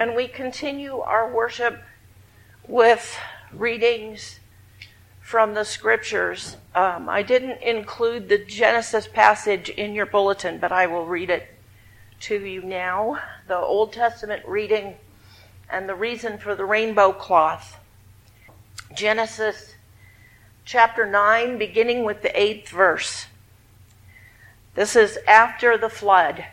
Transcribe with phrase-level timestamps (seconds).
[0.00, 1.82] And we continue our worship
[2.66, 3.18] with
[3.52, 4.40] readings
[5.20, 6.56] from the scriptures.
[6.74, 11.54] Um, I didn't include the Genesis passage in your bulletin, but I will read it
[12.20, 13.18] to you now.
[13.46, 14.94] The Old Testament reading
[15.68, 17.78] and the reason for the rainbow cloth.
[18.94, 19.74] Genesis
[20.64, 23.26] chapter 9, beginning with the eighth verse.
[24.74, 26.46] This is after the flood.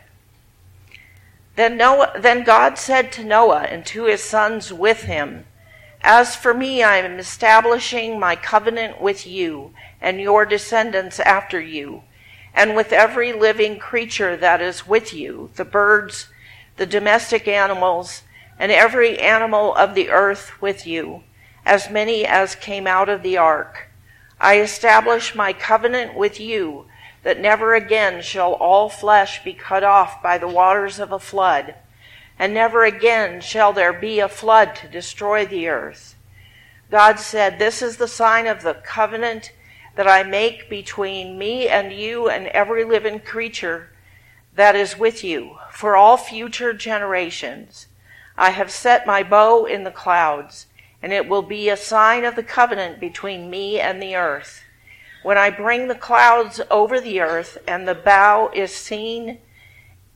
[1.58, 5.44] Then, Noah, then God said to Noah and to his sons with him,
[6.02, 12.04] As for me, I am establishing my covenant with you and your descendants after you,
[12.54, 16.28] and with every living creature that is with you, the birds,
[16.76, 18.22] the domestic animals,
[18.56, 21.24] and every animal of the earth with you,
[21.66, 23.88] as many as came out of the ark.
[24.40, 26.86] I establish my covenant with you
[27.28, 31.74] that never again shall all flesh be cut off by the waters of a flood,
[32.38, 36.16] and never again shall there be a flood to destroy the earth.
[36.90, 39.52] God said, This is the sign of the covenant
[39.94, 43.90] that I make between me and you and every living creature
[44.54, 47.88] that is with you for all future generations.
[48.38, 50.64] I have set my bow in the clouds,
[51.02, 54.62] and it will be a sign of the covenant between me and the earth.
[55.28, 59.40] When I bring the clouds over the earth and the bow is seen,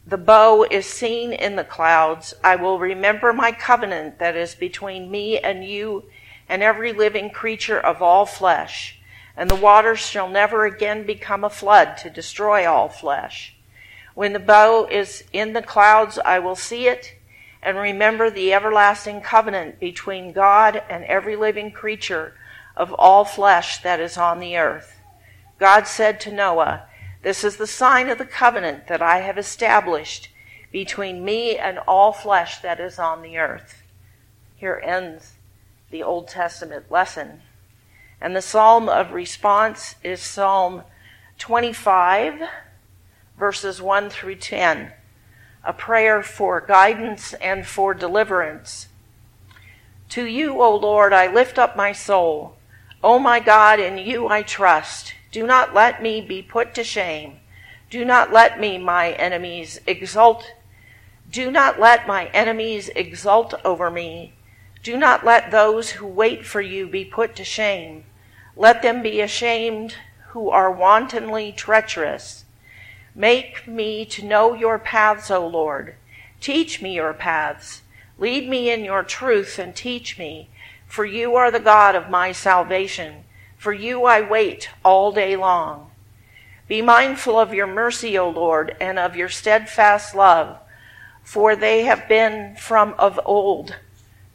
[0.06, 5.10] the bow is seen in the clouds, I will remember my covenant that is between
[5.10, 6.04] me and you
[6.48, 8.98] and every living creature of all flesh.
[9.36, 13.54] And the waters shall never again become a flood to destroy all flesh.
[14.14, 17.16] When the bow is in the clouds, I will see it
[17.62, 22.32] and remember the everlasting covenant between God and every living creature
[22.74, 25.00] of all flesh that is on the earth.
[25.58, 26.84] God said to Noah,
[27.22, 30.28] This is the sign of the covenant that I have established
[30.70, 33.82] between me and all flesh that is on the earth.
[34.56, 35.34] Here ends
[35.90, 37.42] the Old Testament lesson.
[38.20, 40.82] And the psalm of response is Psalm
[41.38, 42.40] 25,
[43.38, 44.92] verses 1 through 10
[45.64, 48.88] a prayer for guidance and for deliverance.
[50.10, 52.56] To you, O Lord, I lift up my soul.
[53.02, 55.14] O my God, in you I trust.
[55.32, 57.40] Do not let me be put to shame.
[57.90, 60.52] Do not let me, my enemies, exult.
[61.30, 64.34] Do not let my enemies exult over me.
[64.82, 68.04] Do not let those who wait for you be put to shame.
[68.56, 69.96] Let them be ashamed
[70.28, 72.44] who are wantonly treacherous.
[73.14, 75.94] Make me to know your paths, O Lord.
[76.40, 77.82] Teach me your paths.
[78.18, 80.50] Lead me in your truth and teach me,
[80.86, 83.24] for you are the God of my salvation.
[83.62, 85.92] For you I wait all day long.
[86.66, 90.58] Be mindful of your mercy, O Lord, and of your steadfast love,
[91.22, 93.76] for they have been from of old.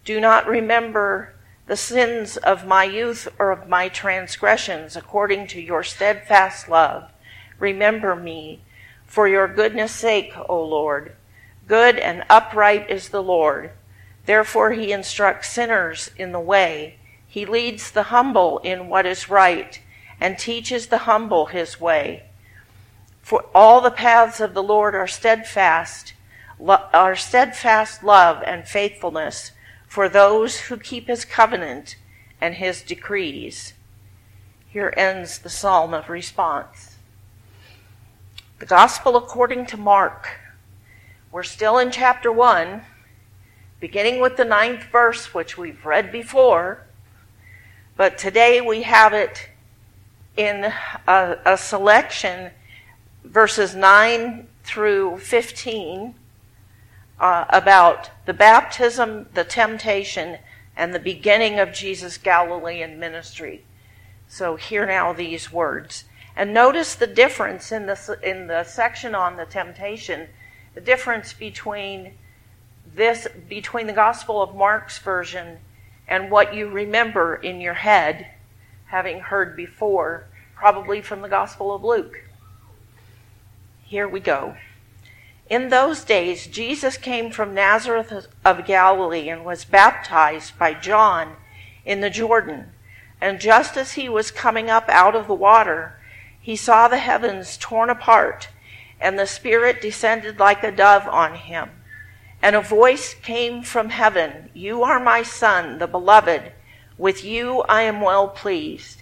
[0.05, 1.33] Do not remember
[1.65, 7.11] the sins of my youth or of my transgressions according to your steadfast love.
[7.59, 8.61] Remember me
[9.05, 11.17] for your goodness sake, O Lord.
[11.67, 13.71] Good and upright is the Lord.
[14.25, 16.99] Therefore he instructs sinners in the way.
[17.27, 19.79] He leads the humble in what is right
[20.19, 22.23] and teaches the humble his way.
[23.21, 26.13] For all the paths of the Lord are steadfast,
[26.59, 29.51] are steadfast love and faithfulness
[29.87, 31.97] for those who keep his covenant
[32.39, 33.73] and his decrees.
[34.69, 36.97] Here ends the psalm of response.
[38.59, 40.39] The Gospel according to Mark.
[41.31, 42.81] We're still in chapter 1,
[43.79, 46.86] beginning with the ninth verse, which we've read before,
[47.97, 49.49] but today we have it
[50.37, 50.71] in
[51.07, 52.51] a, a selection,
[53.23, 56.13] verses 9 through 15,
[57.19, 60.37] uh, about the baptism, the temptation,
[60.75, 63.63] and the beginning of Jesus' Galilean ministry.
[64.27, 66.03] So, hear now these words.
[66.35, 70.27] And notice the difference in the, in the section on the temptation,
[70.75, 72.13] the difference between
[72.93, 75.57] this, between the Gospel of Mark's version
[76.07, 78.27] and what you remember in your head,
[78.85, 80.25] having heard before,
[80.55, 82.23] probably from the Gospel of Luke.
[83.83, 84.55] Here we go.
[85.49, 91.35] In those days, Jesus came from Nazareth of Galilee and was baptized by John
[91.85, 92.71] in the Jordan.
[93.21, 95.99] And just as he was coming up out of the water,
[96.39, 98.49] he saw the heavens torn apart,
[98.99, 101.69] and the Spirit descended like a dove on him.
[102.41, 106.51] And a voice came from heaven You are my Son, the beloved.
[106.97, 109.01] With you I am well pleased.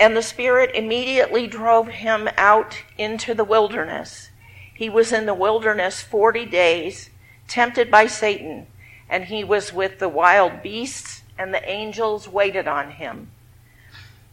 [0.00, 4.30] And the Spirit immediately drove him out into the wilderness.
[4.74, 7.10] He was in the wilderness forty days,
[7.46, 8.66] tempted by Satan,
[9.08, 13.28] and he was with the wild beasts, and the angels waited on him.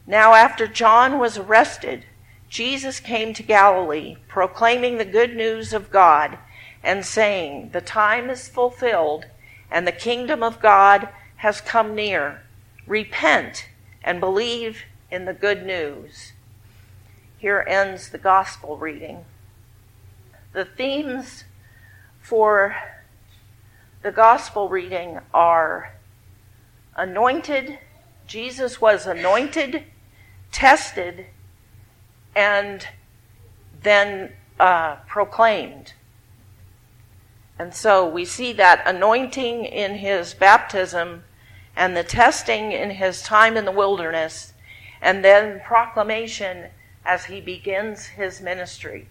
[0.07, 2.05] Now, after John was arrested,
[2.49, 6.37] Jesus came to Galilee, proclaiming the good news of God
[6.83, 9.25] and saying, The time is fulfilled,
[9.69, 12.41] and the kingdom of God has come near.
[12.87, 13.67] Repent
[14.03, 16.33] and believe in the good news.
[17.37, 19.25] Here ends the gospel reading.
[20.53, 21.45] The themes
[22.21, 22.75] for
[24.01, 25.93] the gospel reading are
[26.95, 27.79] anointed,
[28.27, 29.83] Jesus was anointed,
[30.51, 31.27] tested,
[32.35, 32.87] and
[33.83, 35.93] then uh, proclaimed.
[37.61, 41.25] And so we see that anointing in his baptism
[41.75, 44.53] and the testing in his time in the wilderness,
[44.99, 46.69] and then proclamation
[47.05, 49.09] as he begins his ministry.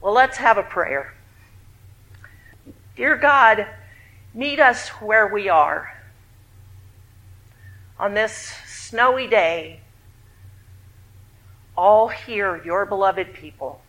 [0.00, 1.14] Well, let's have a prayer.
[2.96, 3.68] Dear God,
[4.34, 6.02] meet us where we are.
[7.96, 9.82] On this snowy day,
[11.76, 13.82] all here, your beloved people.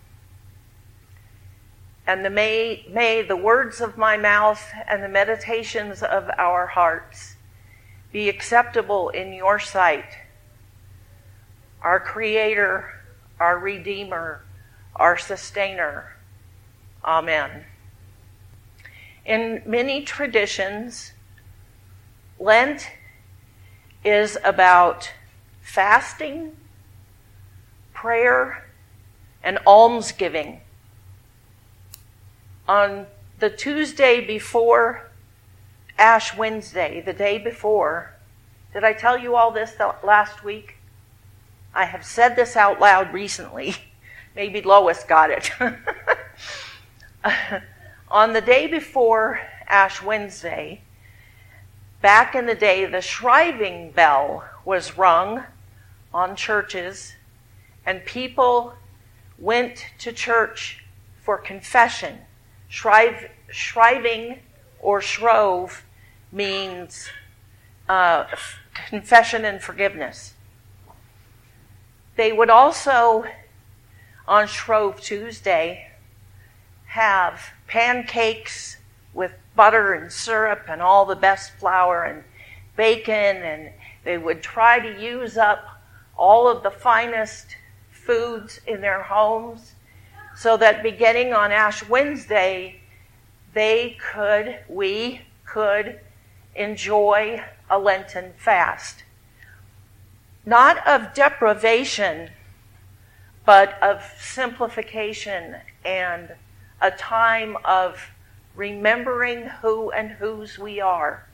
[2.08, 7.36] And the, may, may the words of my mouth and the meditations of our hearts
[8.14, 10.06] be acceptable in your sight,
[11.82, 12.94] our Creator,
[13.42, 14.42] our Redeemer,
[14.96, 16.16] our Sustainer.
[17.04, 17.66] Amen.
[19.26, 21.12] In many traditions,
[22.40, 22.90] Lent
[24.06, 25.12] is about
[25.62, 26.56] fasting,
[27.94, 28.70] prayer,
[29.44, 30.62] and almsgiving.
[32.68, 33.08] On
[33.40, 35.10] the Tuesday before
[35.98, 38.14] Ash Wednesday, the day before,
[38.74, 39.74] did I tell you all this
[40.04, 40.76] last week?
[41.74, 43.76] I have said this out loud recently.
[44.36, 45.50] Maybe Lois got it.
[48.12, 50.82] On the day before Ash Wednesday,
[52.02, 55.44] back in the day, the shriving bell was rung
[56.14, 57.16] on churches,
[57.86, 58.74] and people
[59.38, 60.84] went to church
[61.22, 62.20] for confession.
[62.70, 64.40] Shrive, shriving
[64.80, 65.84] or shrove
[66.32, 67.10] means
[67.88, 68.26] uh,
[68.90, 70.34] confession and forgiveness.
[72.16, 73.26] They would also,
[74.28, 75.92] on Shrove Tuesday,
[76.88, 78.78] have pancakes
[79.14, 82.24] with butter and syrup and all the best flour and
[82.76, 83.72] bacon, and
[84.04, 85.82] they would try to use up
[86.18, 87.56] all of the finest
[87.92, 89.74] foods in their homes
[90.38, 92.80] so that beginning on Ash Wednesday,
[93.54, 96.00] they could, we could
[96.56, 99.04] enjoy a Lenten fast
[100.48, 102.30] not of deprivation,
[103.46, 106.34] but of simplification and
[106.82, 108.12] a time of
[108.56, 111.28] remembering who and whose we are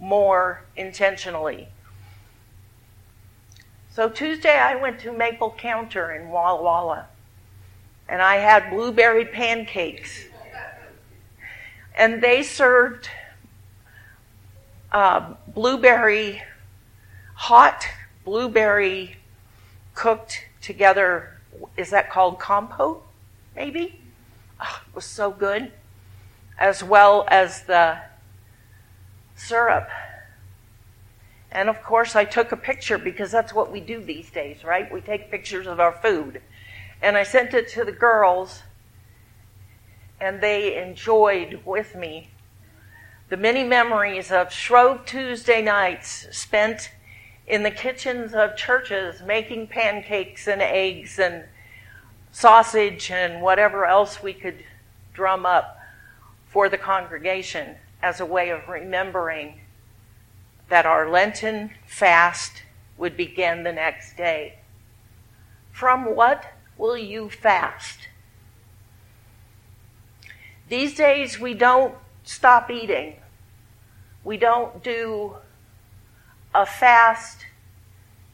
[0.00, 1.68] more intentionally.
[3.88, 7.06] So Tuesday I went to Maple Counter in Walla Walla
[8.08, 10.24] and I had blueberry pancakes.
[11.94, 13.08] And they served
[14.92, 16.42] uh, blueberry
[17.34, 17.86] hot
[18.24, 19.16] blueberry
[19.94, 21.38] cooked together.
[21.76, 23.02] Is that called compote?
[23.54, 24.00] Maybe?
[24.60, 25.72] Oh, it was so good.
[26.58, 27.98] As well as the
[29.36, 29.88] syrup.
[31.50, 34.92] And of course, I took a picture because that's what we do these days, right?
[34.92, 36.42] We take pictures of our food.
[37.02, 38.62] And I sent it to the girls,
[40.20, 42.30] and they enjoyed with me
[43.28, 46.92] the many memories of Shrove Tuesday nights spent
[47.46, 51.44] in the kitchens of churches making pancakes and eggs and
[52.30, 54.64] sausage and whatever else we could
[55.12, 55.78] drum up
[56.48, 59.60] for the congregation as a way of remembering
[60.68, 62.62] that our Lenten fast
[62.96, 64.58] would begin the next day.
[65.72, 66.44] From what
[66.78, 68.08] will you fast?
[70.68, 73.16] These days we don't stop eating.
[74.24, 75.36] We don't do
[76.54, 77.46] a fast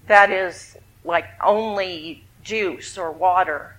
[0.07, 3.77] that is like only juice or water,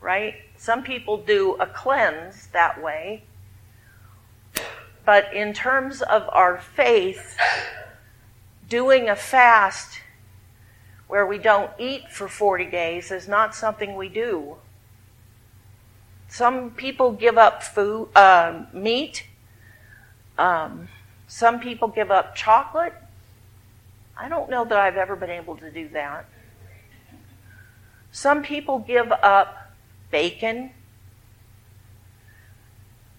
[0.00, 0.34] right?
[0.56, 3.22] Some people do a cleanse that way.
[5.04, 7.36] But in terms of our faith,
[8.68, 10.00] doing a fast
[11.08, 14.56] where we don't eat for 40 days is not something we do.
[16.28, 19.26] Some people give up food, uh, meat.
[20.36, 20.88] Um,
[21.26, 22.92] some people give up chocolate.
[24.16, 26.26] I don't know that I've ever been able to do that.
[28.12, 29.72] Some people give up
[30.10, 30.70] bacon.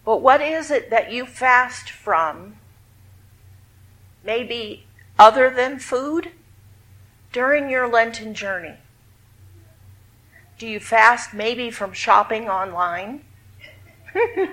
[0.06, 2.58] But what is it that you fast from
[4.24, 4.86] maybe
[5.18, 6.32] other than food
[7.32, 8.76] during your Lenten journey?
[10.58, 13.24] Do you fast maybe from shopping online?
[14.16, 14.50] uh,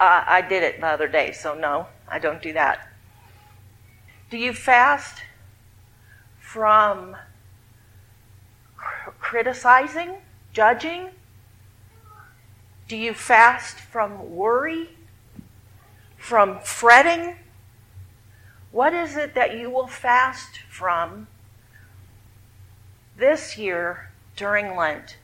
[0.00, 2.88] I did it the other day, so no, I don't do that.
[4.30, 5.22] Do you fast
[6.40, 7.16] from
[8.76, 10.16] cr- criticizing,
[10.52, 11.10] judging?
[12.88, 14.90] Do you fast from worry?
[16.16, 17.36] From fretting?
[18.74, 21.28] What is it that you will fast from
[23.16, 25.16] this year during Lent,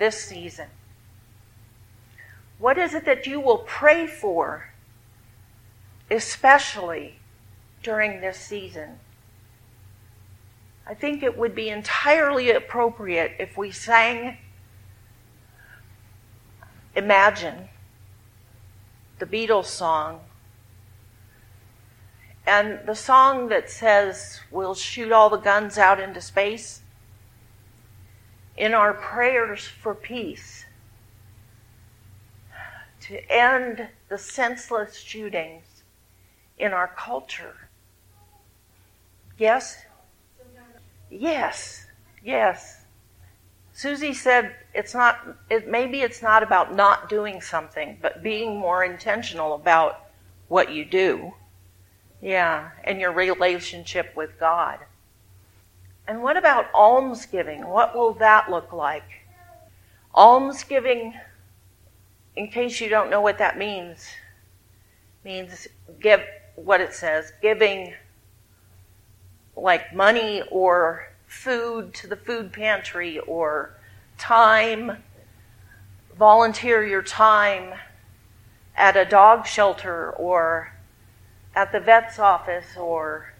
[0.00, 0.66] this season?
[2.58, 4.70] What is it that you will pray for,
[6.10, 7.20] especially
[7.84, 8.98] during this season?
[10.84, 14.38] I think it would be entirely appropriate if we sang
[16.96, 17.68] Imagine,
[19.20, 20.22] the Beatles song,
[22.48, 26.80] and the song that says, We'll shoot all the guns out into space
[28.56, 30.64] in our prayers for peace
[33.02, 35.82] to end the senseless shootings
[36.58, 37.68] in our culture.
[39.36, 39.84] Yes?
[41.10, 41.86] Yes,
[42.24, 42.84] yes.
[43.74, 48.84] Susie said it's not, it, maybe it's not about not doing something, but being more
[48.84, 50.06] intentional about
[50.48, 51.34] what you do.
[52.20, 54.80] Yeah, and your relationship with God.
[56.06, 57.66] And what about almsgiving?
[57.66, 59.26] What will that look like?
[60.14, 61.14] Almsgiving,
[62.34, 64.08] in case you don't know what that means,
[65.24, 65.68] means
[66.00, 66.22] give
[66.56, 67.94] what it says, giving
[69.54, 73.76] like money or food to the food pantry or
[74.16, 75.02] time,
[76.16, 77.74] volunteer your time
[78.76, 80.72] at a dog shelter or
[81.58, 83.32] at the vet's office or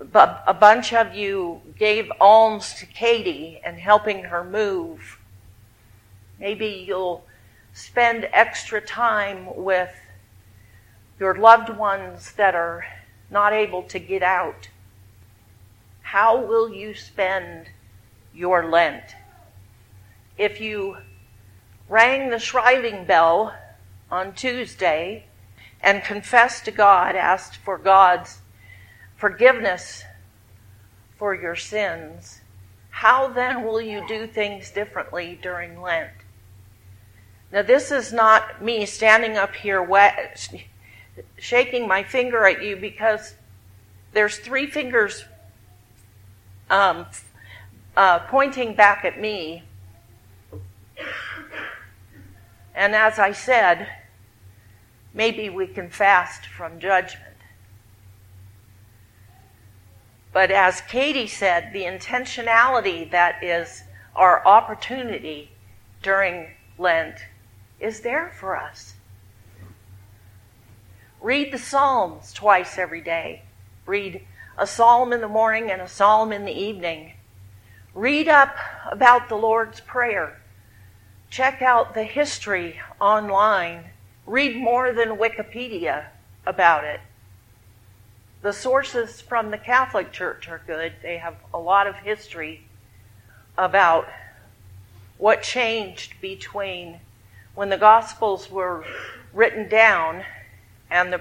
[0.00, 5.18] a bunch of you gave alms to Katie and helping her move.
[6.40, 7.26] Maybe you'll
[7.74, 9.94] spend extra time with
[11.20, 12.86] your loved ones that are
[13.30, 14.70] not able to get out.
[16.00, 17.66] How will you spend
[18.34, 19.16] your Lent?
[20.38, 20.96] If you
[21.90, 23.54] rang the shriving bell
[24.10, 25.26] on Tuesday
[25.84, 28.38] and confessed to God, asked for God's
[29.16, 30.02] forgiveness
[31.18, 32.40] for your sins,
[32.88, 36.10] how then will you do things differently during Lent?
[37.52, 40.48] Now, this is not me standing up here wet,
[41.38, 43.34] shaking my finger at you because
[44.12, 45.24] there's three fingers
[46.70, 47.06] um,
[47.96, 49.64] uh, pointing back at me.
[52.74, 53.88] And as I said,
[55.14, 57.36] maybe we can fast from judgment.
[60.32, 63.84] But as Katie said, the intentionality that is
[64.16, 65.52] our opportunity
[66.02, 67.16] during Lent
[67.78, 68.94] is there for us.
[71.20, 73.42] Read the Psalms twice every day.
[73.86, 74.26] Read
[74.58, 77.14] a psalm in the morning and a psalm in the evening.
[77.94, 78.56] Read up
[78.90, 80.40] about the Lord's Prayer.
[81.30, 83.90] Check out the history online.
[84.26, 86.06] Read more than Wikipedia
[86.46, 87.00] about it.
[88.42, 90.92] The sources from the Catholic Church are good.
[91.02, 92.62] They have a lot of history
[93.56, 94.08] about
[95.18, 97.00] what changed between
[97.54, 98.84] when the Gospels were
[99.32, 100.24] written down
[100.90, 101.20] and the,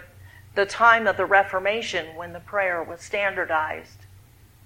[0.56, 4.06] the time of the Reformation when the prayer was standardized.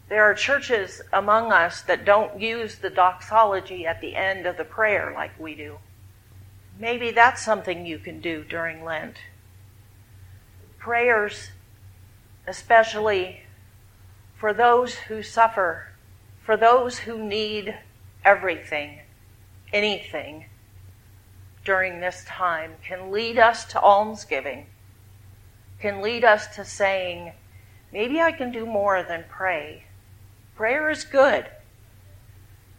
[0.10, 4.64] There are churches among us that don't use the doxology at the end of the
[4.64, 5.78] prayer like we do.
[6.80, 9.18] Maybe that's something you can do during Lent.
[10.78, 11.52] Prayers
[12.48, 13.42] especially
[14.38, 15.90] for those who suffer,
[16.42, 17.78] for those who need
[18.24, 19.02] everything,
[19.74, 20.46] anything
[21.66, 24.68] during this time, can lead us to almsgiving,
[25.80, 27.34] can lead us to saying,
[27.92, 29.84] maybe I can do more than pray.
[30.56, 31.46] Prayer is good.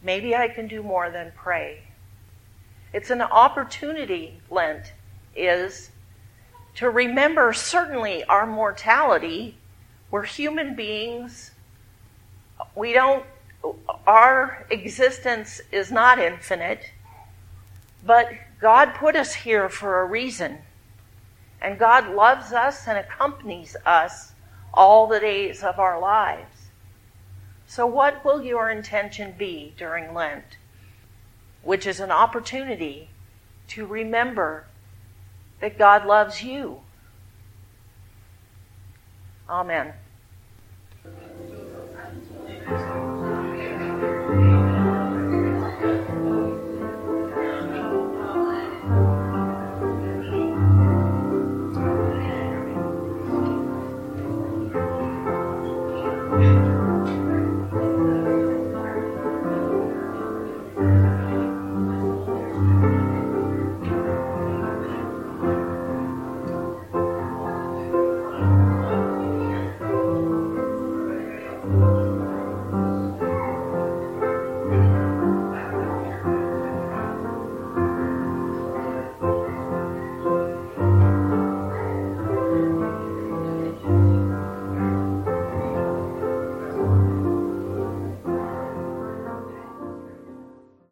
[0.03, 1.83] Maybe I can do more than pray.
[2.93, 4.93] It's an opportunity, Lent
[5.37, 5.91] is,
[6.77, 9.57] to remember certainly our mortality.
[10.11, 11.51] We're human beings.
[12.75, 13.25] We don't,
[14.07, 16.93] our existence is not infinite,
[18.05, 18.31] but
[18.61, 20.59] God put us here for a reason.
[21.61, 24.33] And God loves us and accompanies us
[24.73, 26.69] all the days of our lives.
[27.67, 30.57] So, what will your intention be during Lent?
[31.63, 33.09] Which is an opportunity
[33.69, 34.67] to remember
[35.61, 36.81] that God loves you.
[39.49, 39.93] Amen.